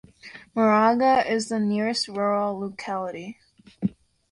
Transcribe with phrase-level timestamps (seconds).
[0.55, 3.37] Maraga is the nearest rural locality.